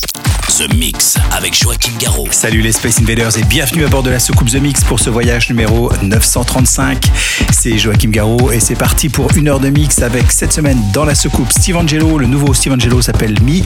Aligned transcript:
The 0.00 0.74
Mix 0.74 1.16
avec 1.32 1.54
Joachim 1.54 1.92
Garraud. 1.98 2.28
Salut 2.30 2.60
les 2.60 2.72
Space 2.72 3.00
Invaders 3.00 3.36
et 3.38 3.42
bienvenue 3.42 3.84
à 3.84 3.88
bord 3.88 4.02
de 4.02 4.10
la 4.10 4.18
soucoupe 4.18 4.50
The 4.50 4.56
Mix 4.56 4.84
pour 4.84 4.98
ce 4.98 5.10
voyage 5.10 5.50
numéro 5.50 5.90
935. 6.02 7.10
C'est 7.52 7.76
Joachim 7.76 8.10
Garraud 8.10 8.50
et 8.50 8.60
c'est 8.60 8.74
parti 8.74 9.08
pour 9.08 9.30
une 9.36 9.48
heure 9.48 9.60
de 9.60 9.68
mix 9.68 10.00
avec 10.00 10.32
cette 10.32 10.52
semaine 10.52 10.78
dans 10.92 11.04
la 11.04 11.14
soucoupe 11.14 11.52
Steve 11.52 11.76
Angelo. 11.76 12.18
Le 12.18 12.26
nouveau 12.26 12.54
Steve 12.54 12.72
Angelo 12.72 13.02
s'appelle 13.02 13.34
Me. 13.42 13.62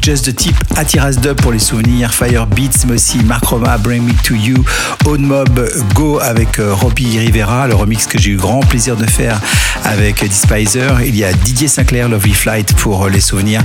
Just 0.00 0.24
the 0.24 0.34
Tip, 0.34 0.56
Atiras 0.76 1.12
Dub 1.12 1.40
pour 1.40 1.52
les 1.52 1.58
souvenirs, 1.58 2.12
Fire 2.12 2.46
Beats, 2.46 2.86
aussi 2.92 3.18
Mark 3.18 3.44
Roma, 3.44 3.78
Bring 3.78 4.02
Me 4.02 4.12
to 4.24 4.34
You, 4.34 4.64
Old 5.04 5.20
Mob, 5.20 5.68
Go 5.94 6.18
avec 6.20 6.58
euh, 6.58 6.74
Robbie 6.74 7.18
Rivera, 7.18 7.68
le 7.68 7.74
remix 7.74 8.06
que 8.06 8.18
j'ai 8.18 8.30
eu 8.30 8.36
grand 8.36 8.60
plaisir 8.60 8.96
de 8.96 9.06
faire 9.06 9.40
avec 9.84 10.24
Despiser. 10.24 10.88
Il 11.06 11.14
y 11.14 11.24
a 11.24 11.32
Didier 11.32 11.68
Sinclair, 11.68 12.08
Lovely 12.08 12.34
Flight 12.34 12.74
pour 12.74 13.08
les 13.08 13.20
souvenirs, 13.20 13.62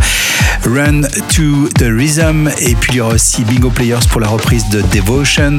Run 0.65 1.03
to 1.29 1.69
the 1.79 1.89
Rhythm 1.97 2.49
et 2.59 2.75
puis 2.75 2.93
il 2.93 2.95
y 2.97 3.01
aura 3.01 3.15
aussi 3.15 3.43
Bingo 3.43 3.71
Players 3.71 4.07
pour 4.09 4.21
la 4.21 4.27
reprise 4.27 4.69
de 4.69 4.81
Devotion. 4.93 5.57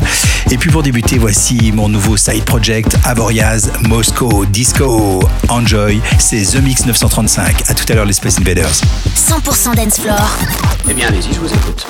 Et 0.51 0.57
puis 0.57 0.71
pour 0.71 0.85
débuter, 0.85 1.19
voici 1.19 1.73
mon 1.73 1.89
nouveau 1.89 2.17
side 2.17 2.45
project, 2.45 2.97
Avoriaz, 3.05 3.73
Moscow, 3.89 4.47
Disco. 4.47 5.21
Enjoy, 5.49 6.01
c'est 6.19 6.43
The 6.43 6.63
Mix 6.63 6.87
935. 6.87 7.65
À 7.69 7.75
tout 7.75 7.85
à 7.89 7.95
l'heure 7.95 8.05
les 8.05 8.13
Space 8.13 8.39
Invaders. 8.39 8.71
100% 9.17 9.75
dance 9.75 9.99
floor. 10.01 10.39
Eh 10.89 10.95
bien, 10.95 11.09
allez-y, 11.09 11.35
je 11.35 11.41
vous 11.41 11.53
écoute. 11.53 11.87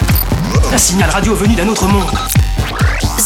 Un 0.73 0.79
signal 0.79 1.11
radio 1.11 1.35
venu 1.35 1.55
d'un 1.55 1.69
autre 1.69 1.87
monde. 1.87 2.11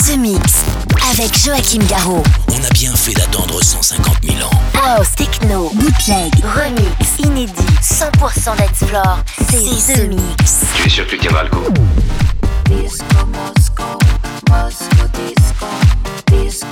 The 0.07 0.19
Mix. 0.19 0.72
Avec 1.11 1.37
Joachim 1.39 1.83
Garraud. 1.89 2.23
On 2.49 2.65
a 2.65 2.69
bien 2.73 2.95
fait 2.95 3.13
d'attendre 3.13 3.63
150 3.63 4.17
000 4.23 4.37
ans. 4.47 4.51
House, 4.83 5.09
techno, 5.17 5.71
bootleg, 5.75 6.33
remix, 6.45 7.19
inédit, 7.19 7.53
100% 7.83 8.57
dance 8.57 8.89
floor. 8.89 9.19
C'est 9.51 9.95
The 9.95 10.09
Mix. 10.09 10.61
Tu 10.77 10.87
es 10.87 10.89
sûr 10.89 11.05
que 11.07 11.11
tu 11.11 11.19
tiendras 11.19 11.45
le 11.45 11.51
coup 11.51 11.73
Disco 12.67 13.05
Moscow, 13.27 13.99
Moscow 14.49 15.09
Disco, 15.27 15.67
Disco 16.31 16.72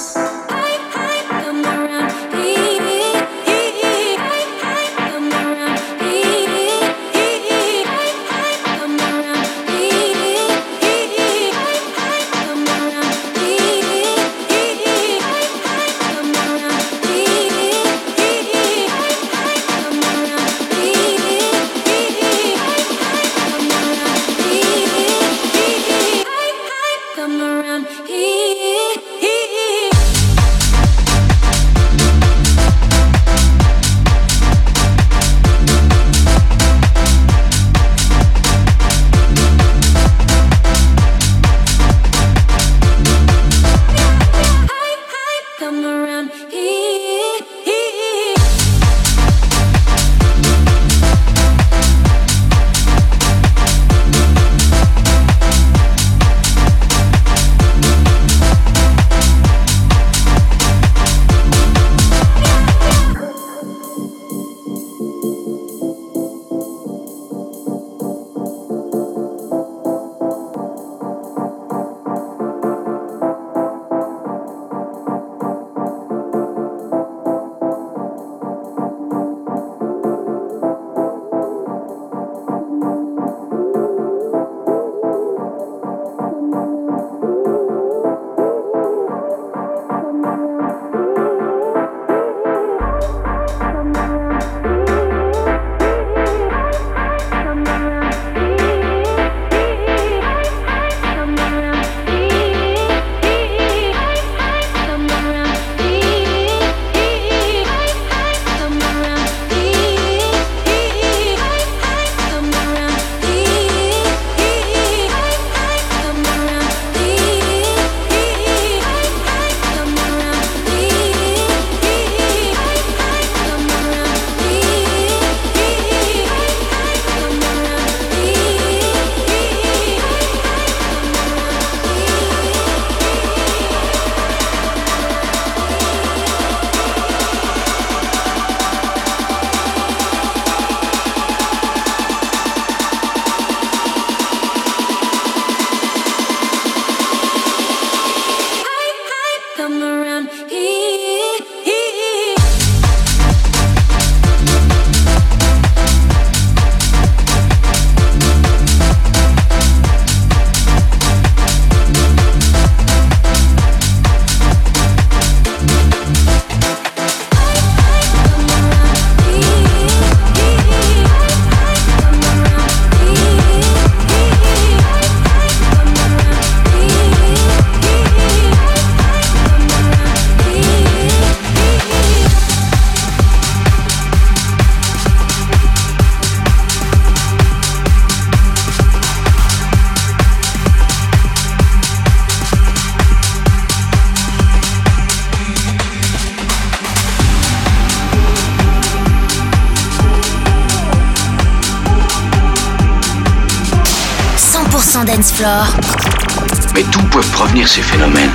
Provenir 207.51 207.67
ces 207.67 207.81
phénomènes 207.81 208.31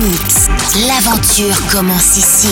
Mix, 0.00 0.48
l'aventure 0.88 1.66
commence 1.70 2.16
ici. 2.16 2.48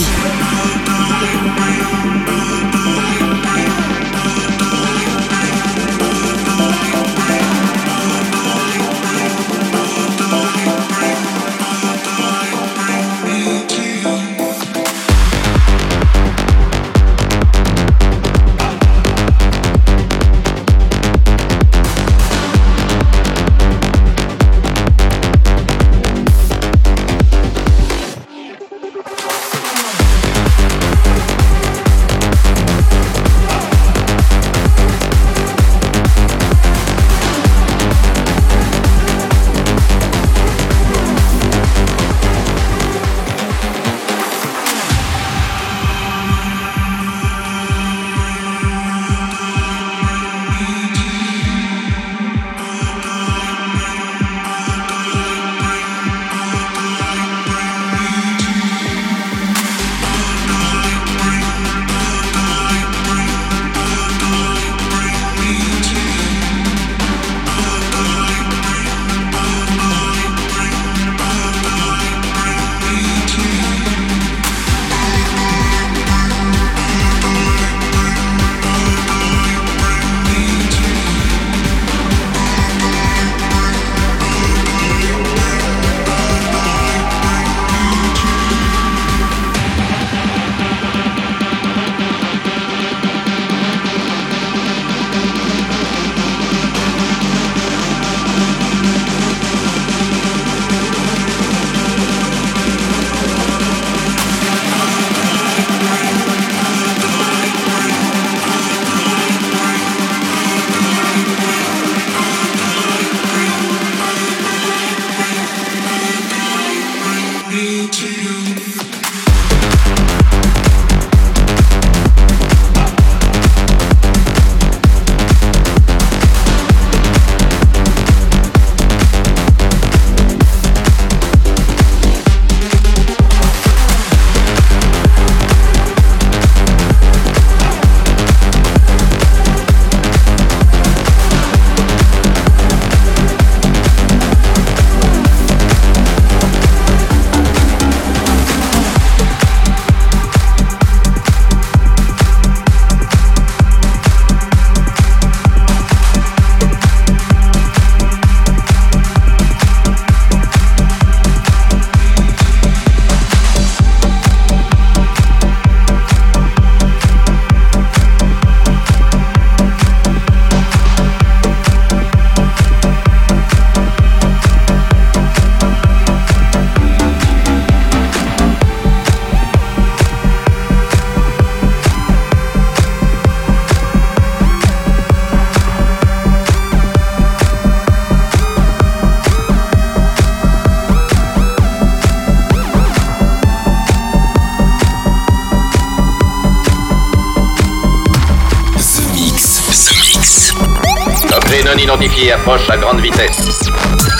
Approche 202.32 202.68
à 202.70 202.76
grande 202.76 203.00
vitesse. 203.00 203.70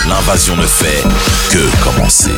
L'invasion 0.07 0.55
ne 0.55 0.65
fait 0.65 1.03
que 1.51 1.83
commencer. 1.83 2.31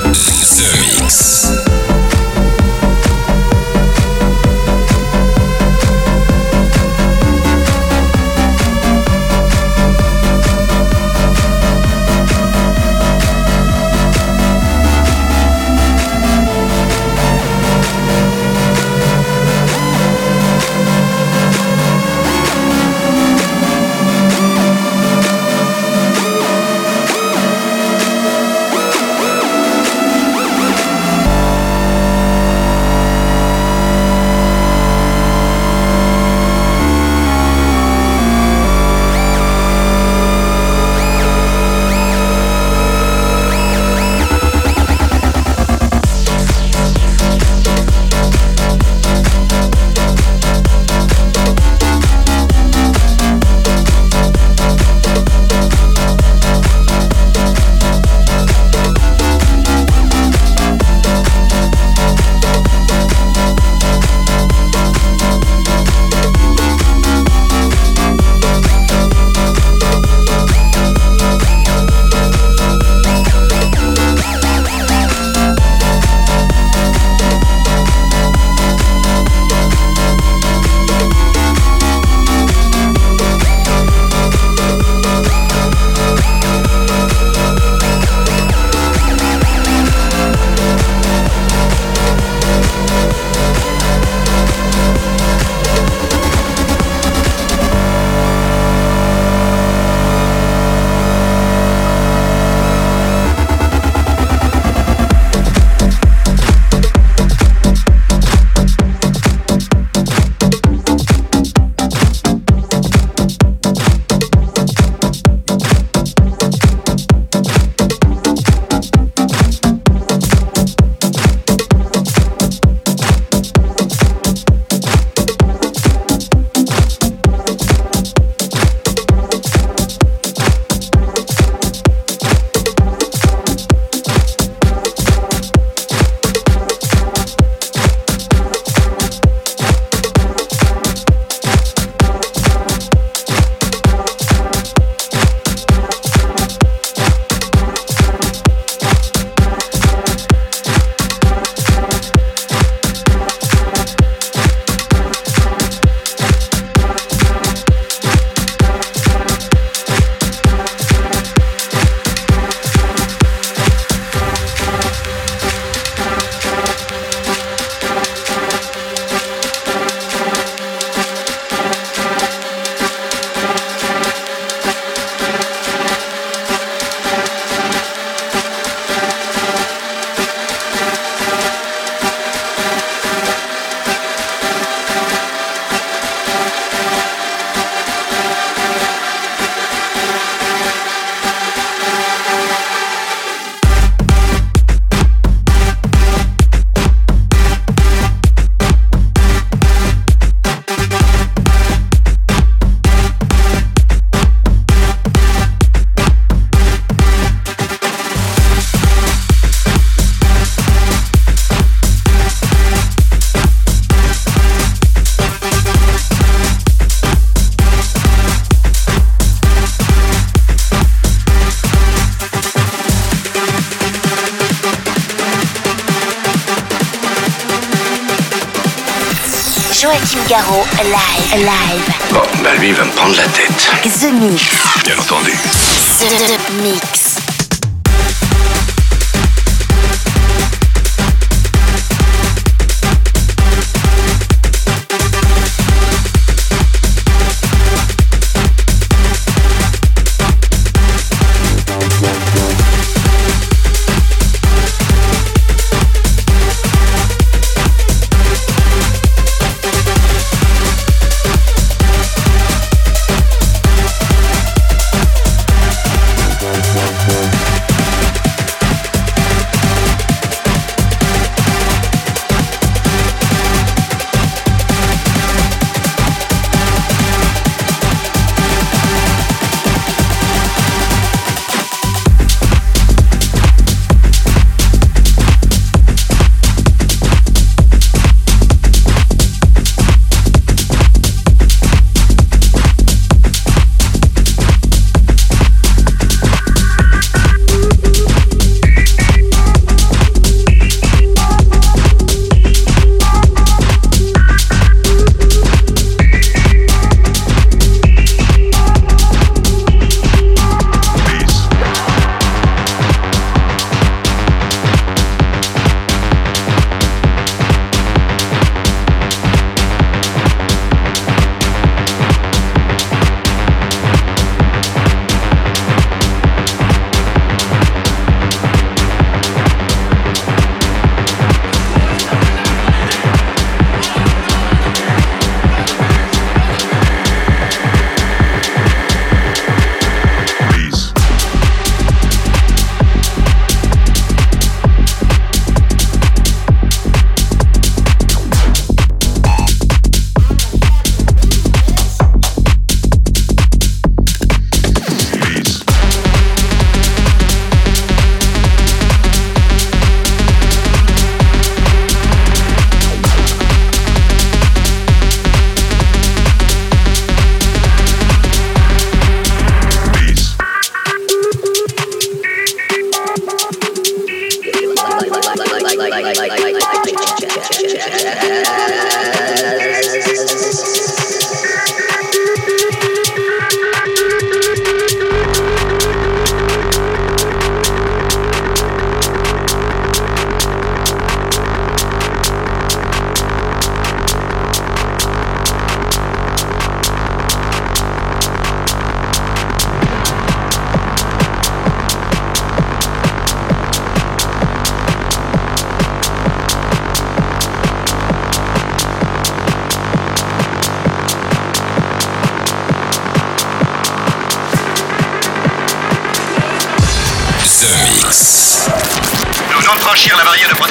The 234.00 234.14
Mix. 234.14 234.79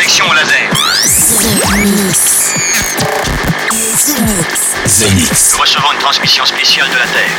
Au 0.08 0.32
laser. 0.32 0.70
The 0.72 1.76
Mix. 1.84 2.54
The 4.06 4.20
Mix. 4.22 4.74
The 5.00 5.14
Mix. 5.14 5.52
Nous 5.52 5.58
recevons 5.60 5.92
une 5.92 5.98
transmission 5.98 6.46
spéciale 6.46 6.88
de 6.88 6.96
la 6.96 7.06
Terre. 7.06 7.36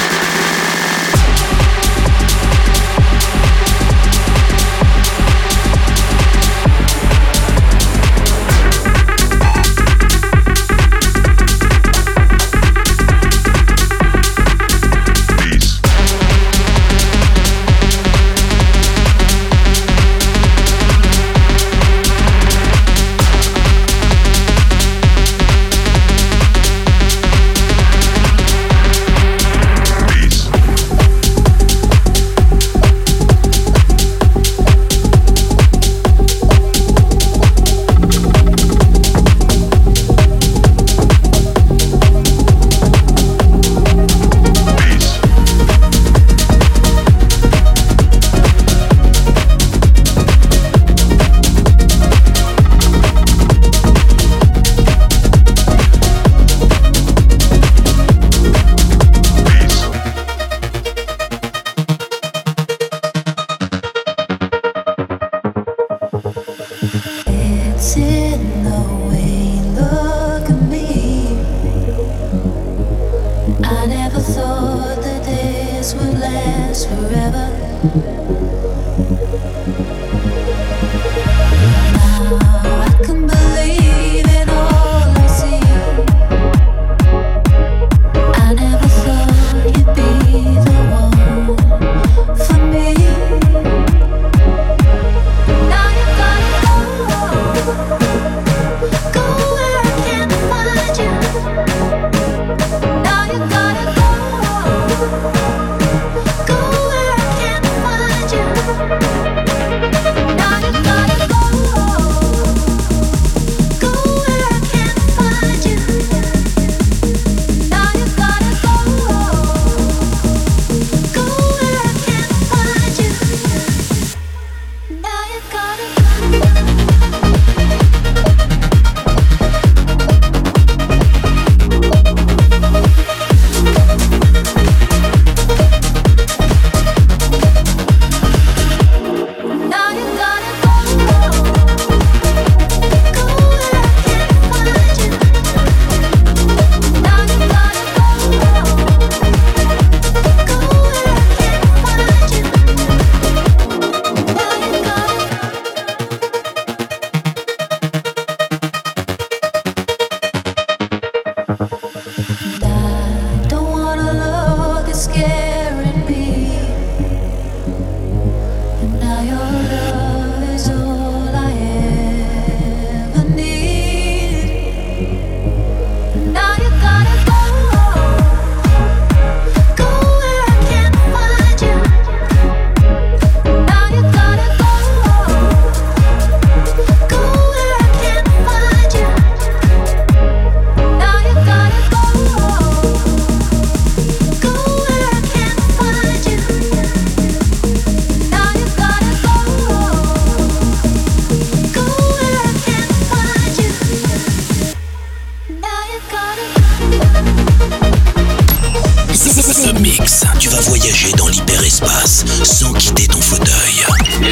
sans 212.28 212.74
quitter 212.74 213.08
ton 213.08 213.22
fauteuil. 213.22 213.86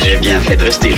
J'ai 0.04 0.18
bien 0.18 0.40
fait 0.42 0.58
de 0.58 0.64
rester 0.64 0.90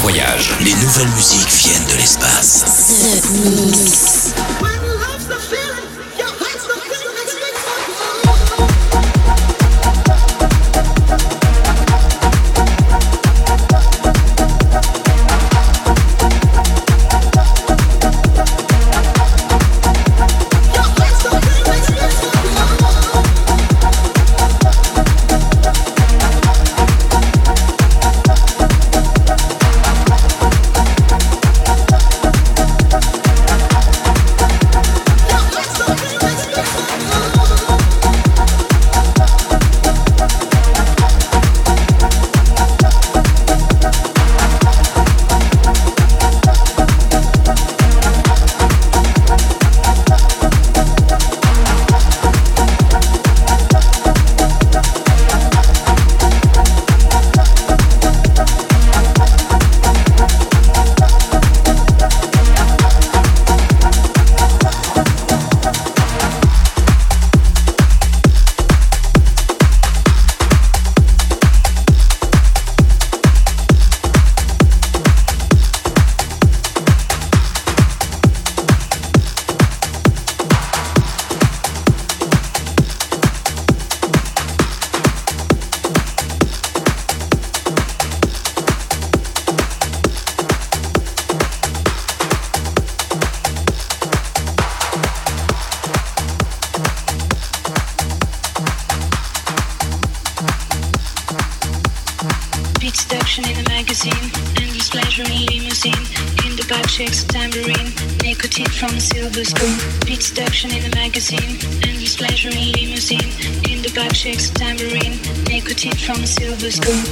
voyage. 0.00 0.50
Les 0.60 0.74
nouvelles 0.74 1.10
musiques 1.10 1.50
viennent 1.50 1.86
de 1.86 1.96
l'espace. 1.96 2.64
From 108.80 108.96
a 108.96 109.00
silver 109.00 109.44
spoon. 109.44 109.76
Beat 110.06 110.22
seduction 110.22 110.70
in 110.70 110.90
a 110.90 110.94
magazine. 110.94 111.58
Endless 111.82 112.16
pleasure 112.16 112.48
in 112.48 112.72
limousine. 112.72 113.28
In 113.70 113.82
the 113.82 113.92
back 113.94 114.14
shakes 114.14 114.50
a 114.50 114.54
tambourine. 114.54 115.18
Nicotine 115.44 115.92
from 115.92 116.22
a 116.22 116.26
silver 116.26 116.70
spoon. 116.70 117.10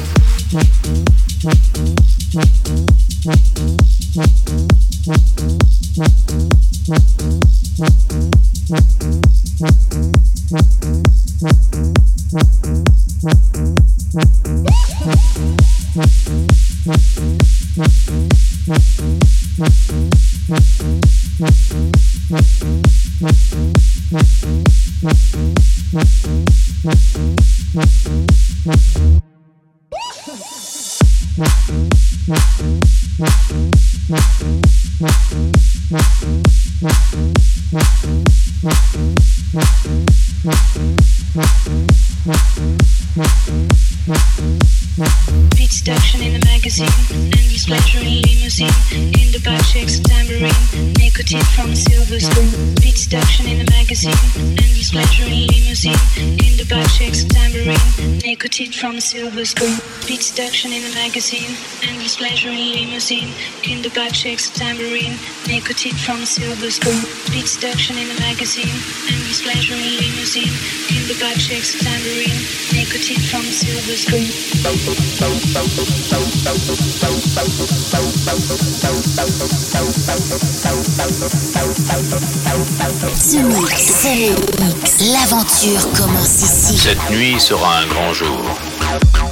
Beat 58.79 60.23
seduction 60.23 60.71
in 60.71 60.85
a 60.85 60.95
magazine. 60.95 61.51
Endless 61.83 62.15
pleasure 62.15 62.51
in 62.51 62.71
limousine. 62.71 63.35
In 63.69 63.83
the 63.83 63.91
back 63.91 64.15
shakes 64.15 64.51
a 64.51 64.55
tambourine. 64.55 65.19
Nicotine 65.49 65.99
from 65.99 66.23
a 66.23 66.27
silver 66.27 66.71
spoon. 66.71 67.03
Ce 83.17 83.37
mix, 83.43 83.75
ce 84.03 84.09
mix, 84.63 85.13
l'aventure 85.13 85.93
commence 85.97 86.43
ici. 86.43 86.79
Cette 86.79 87.11
nuit 87.11 87.41
sera 87.41 87.79
un 87.79 87.87
grand 87.87 88.13
jour. 88.13 88.68
Thank 88.89 89.19
you. 89.19 89.28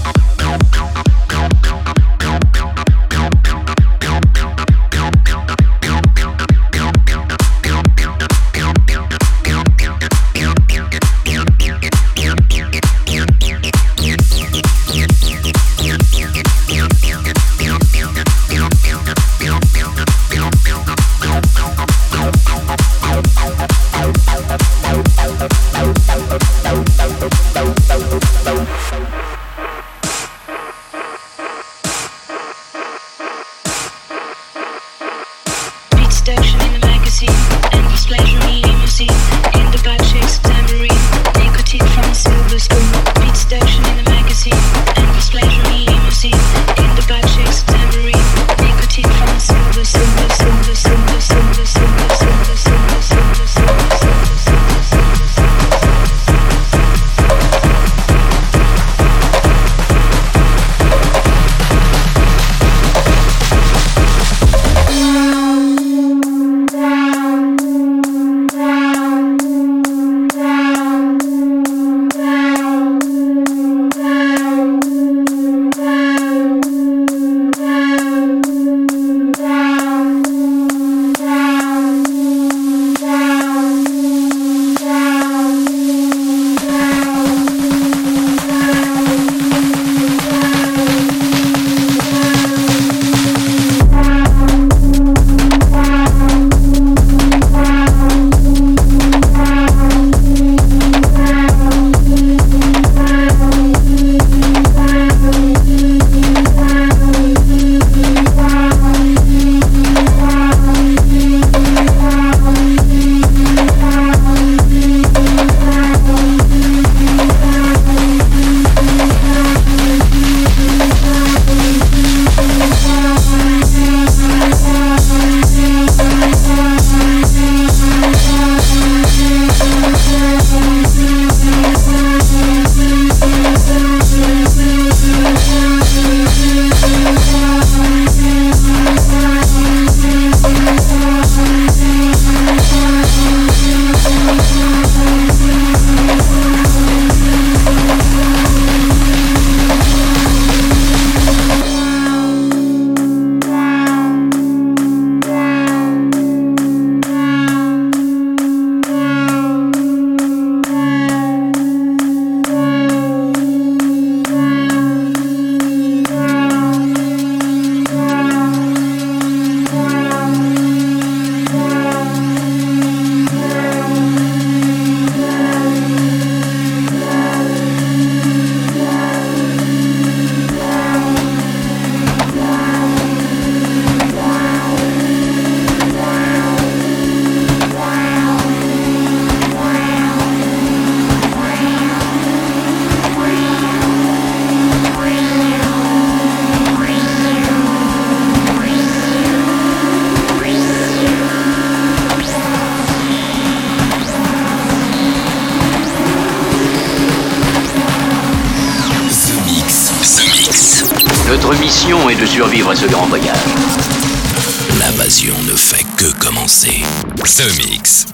Que 215.96 216.12
commencer. 216.18 216.82
The 217.16 217.48
Mix. 217.56 218.06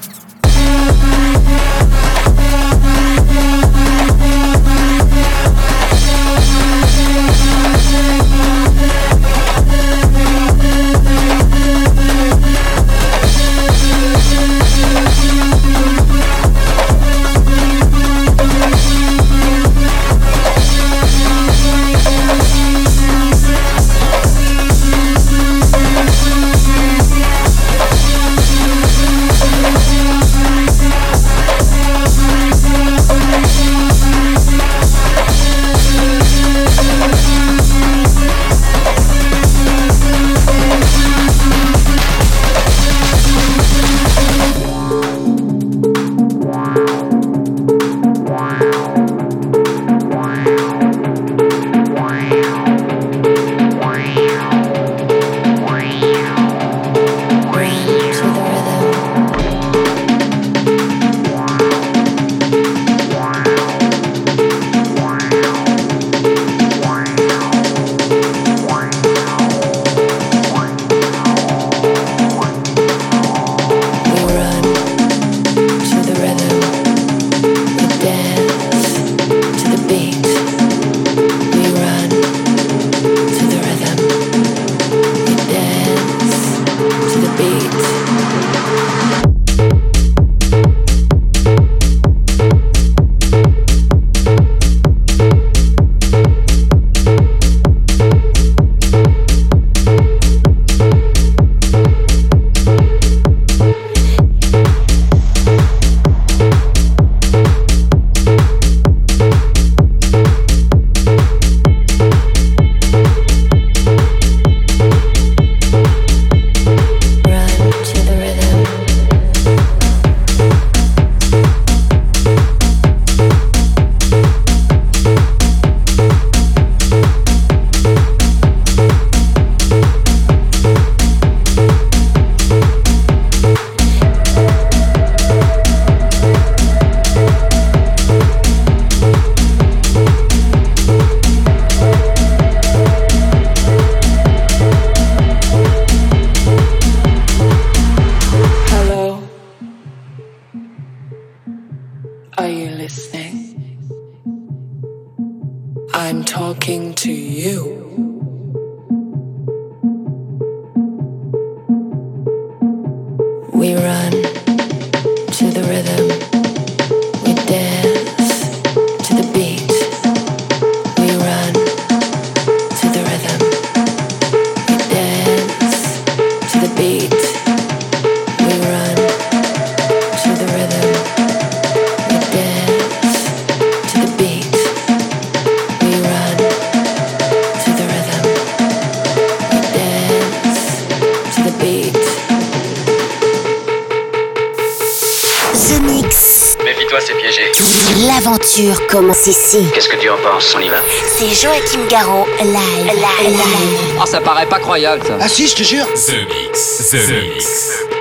Qu'est-ce 199.53 199.89
que 199.91 199.97
tu 199.97 200.09
en 200.09 200.17
penses 200.17 200.55
On 200.57 200.61
y 200.61 200.71
va 200.71 200.79
C'est 201.19 201.29
Joachim 201.29 201.81
Garraud, 201.87 202.25
live. 202.41 202.87
Live. 202.87 203.37
live. 203.37 203.99
Oh, 204.01 204.07
ça 204.07 204.19
paraît 204.23 204.47
pas 204.47 204.59
croyable, 204.59 205.03
ça. 205.07 205.19
Ah 205.21 205.29
si, 205.29 205.47
je 205.47 205.55
te 205.57 205.63
jure. 205.63 205.85
The 205.89 206.27
Mix. 206.27 206.91
The, 206.91 206.93
The 206.93 206.95
Mix. 206.95 207.13
Mix. 207.13 207.35
Mix. 207.35 207.92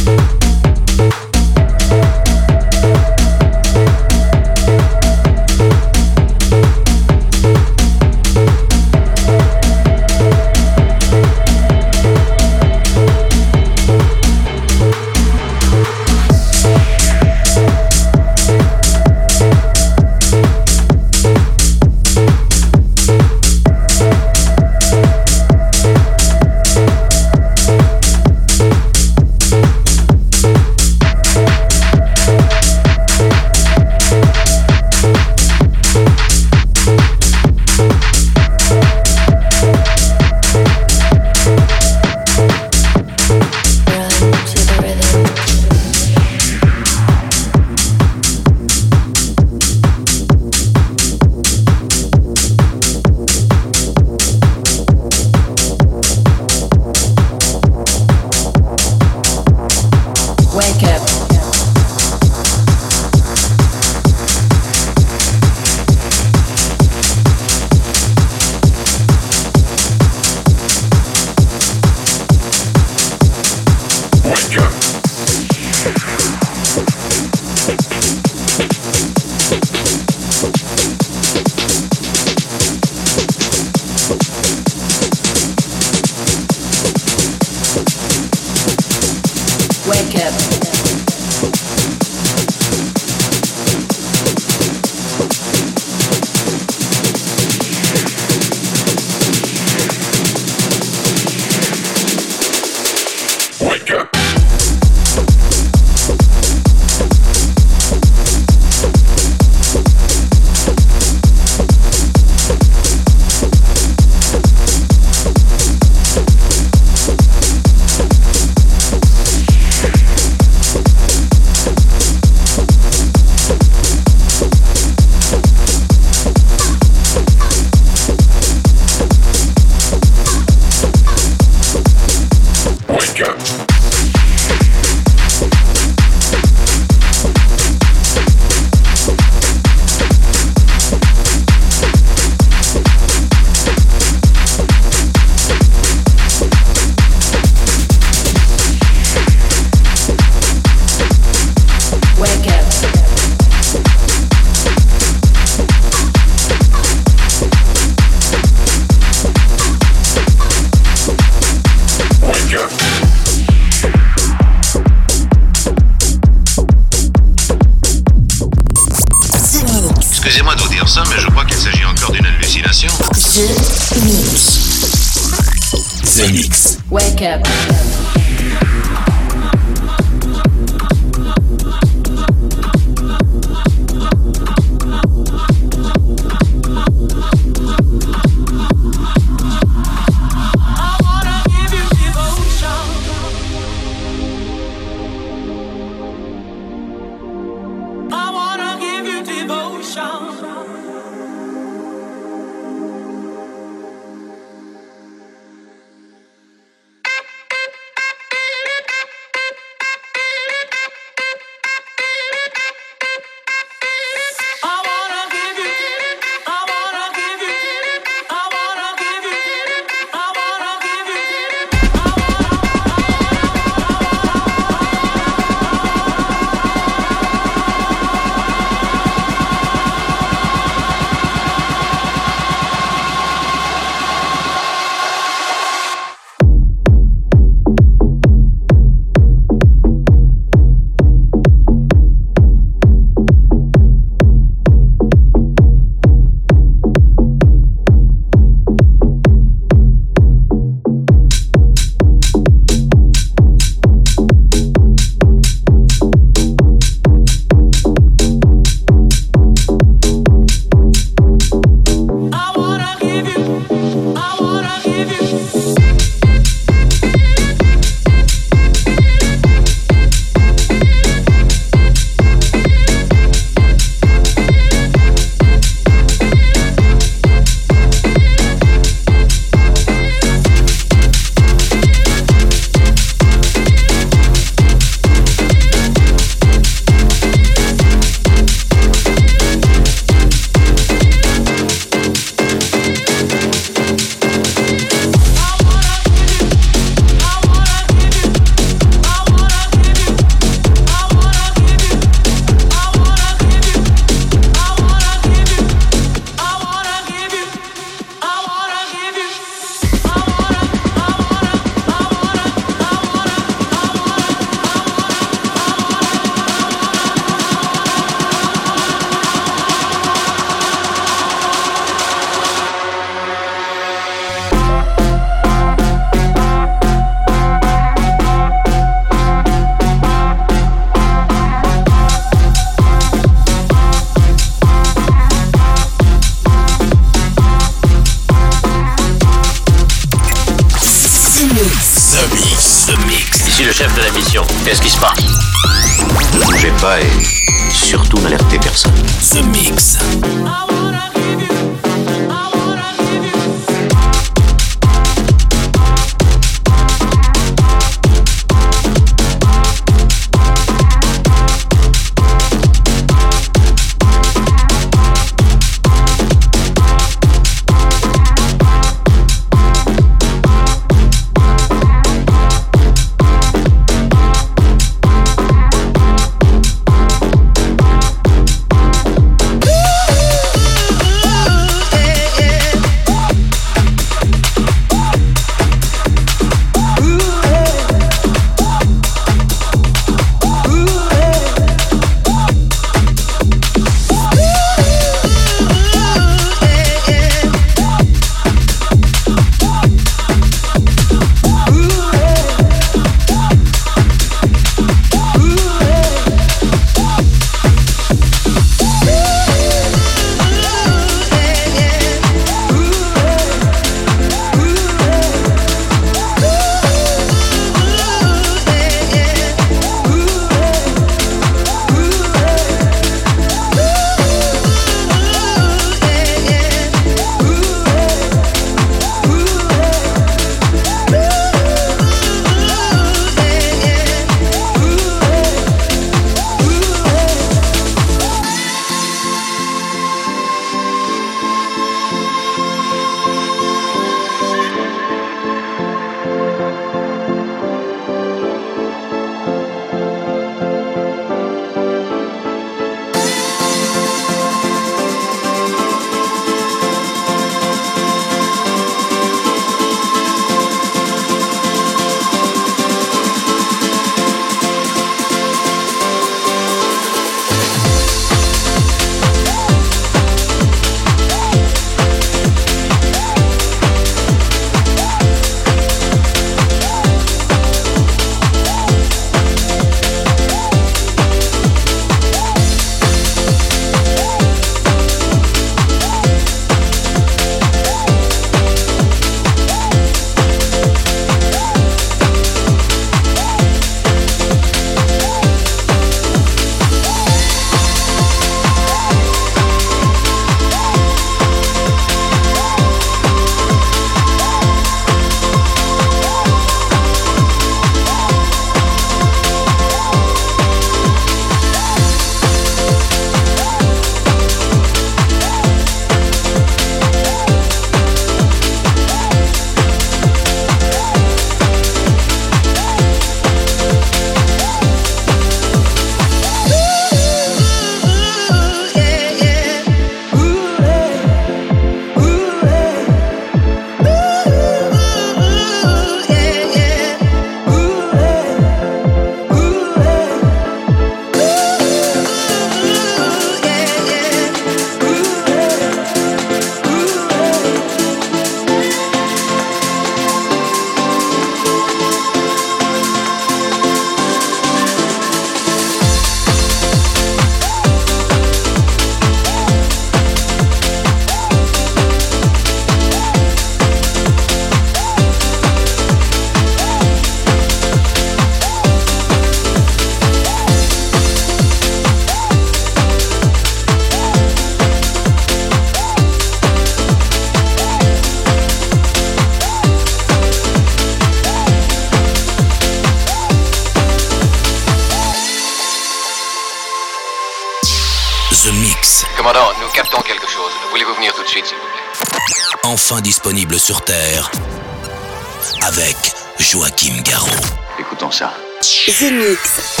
The 599.21 599.29
Mix. 599.29 600.00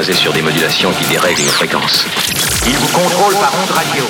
Basé 0.00 0.14
sur 0.14 0.32
des 0.32 0.40
modulations 0.40 0.90
qui 0.92 1.04
dérèglent 1.12 1.42
nos 1.42 1.50
fréquences. 1.50 2.06
Il 2.66 2.74
vous 2.74 2.88
contrôle 2.88 3.34
par 3.34 3.52
onde 3.62 3.70
radio. 3.70 4.04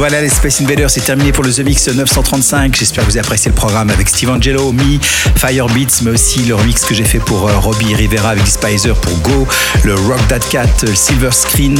Voilà, 0.00 0.22
les 0.22 0.30
Space 0.30 0.62
Invaders, 0.62 0.88
c'est 0.88 1.02
terminé 1.02 1.30
pour 1.30 1.44
le 1.44 1.52
The 1.52 1.58
Mix 1.58 1.88
935. 1.88 2.74
J'espère 2.74 3.04
que 3.04 3.10
vous 3.10 3.18
avez 3.18 3.26
apprécié 3.26 3.50
le 3.50 3.54
programme 3.54 3.90
avec 3.90 4.08
Steve 4.08 4.30
Angelo, 4.30 4.72
Me, 4.72 4.98
Firebeats, 5.36 6.00
mais 6.02 6.12
aussi 6.12 6.40
le 6.44 6.54
remix 6.54 6.86
que 6.86 6.94
j'ai 6.94 7.04
fait 7.04 7.18
pour 7.18 7.46
euh, 7.46 7.58
Robbie 7.58 7.94
Rivera 7.94 8.30
avec 8.30 8.46
Spicer 8.46 8.94
pour 8.94 9.18
Go, 9.18 9.46
le 9.84 9.94
Rock 9.94 10.26
That 10.28 10.38
Cat, 10.50 10.68
le 10.84 10.94
Silver 10.94 11.32
Screen, 11.32 11.78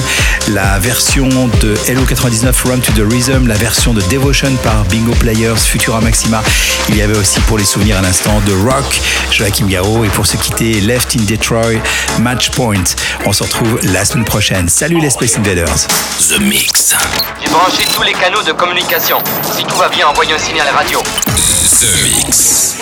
la 0.51 0.79
version 0.79 1.29
de 1.61 1.77
Hello 1.87 2.05
99 2.05 2.65
Run 2.65 2.79
to 2.79 2.93
the 2.93 3.13
Rhythm, 3.13 3.47
la 3.47 3.55
version 3.55 3.93
de 3.95 4.01
Devotion 4.03 4.51
par 4.63 4.85
Bingo 4.85 5.13
Players, 5.13 5.57
Futura 5.57 6.01
Maxima. 6.01 6.43
Il 6.89 6.97
y 6.97 7.03
avait 7.03 7.17
aussi 7.17 7.41
pour 7.41 7.59
les 7.59 7.65
souvenirs 7.65 7.99
à 7.99 8.03
l'instant 8.03 8.41
de 8.47 8.53
Rock, 8.53 9.01
Joachim 9.31 9.67
Gao, 9.67 10.05
et 10.05 10.09
pour 10.09 10.27
se 10.27 10.37
quitter, 10.37 10.81
Left 10.81 11.17
in 11.17 11.25
Detroit, 11.25 11.81
Match 12.19 12.51
Point. 12.51 12.85
On 13.27 13.33
se 13.33 13.43
retrouve 13.43 13.79
la 13.83 14.05
semaine 14.05 14.25
prochaine. 14.25 14.69
Salut 14.69 15.01
les 15.01 15.11
Space 15.11 15.39
Invaders. 15.39 15.87
The 16.29 16.41
Mix. 16.41 16.95
J'ai 17.43 17.51
branché 17.51 17.85
tous 17.95 18.03
les 18.03 18.13
canaux 18.13 18.43
de 18.43 18.53
communication. 18.53 19.19
Si 19.57 19.65
tout 19.65 19.77
va 19.77 19.89
bien, 19.89 20.09
envoyez 20.09 20.33
un 20.33 20.39
signal 20.39 20.67
radio. 20.75 21.01
The 21.81 22.03
Mix. 22.03 22.77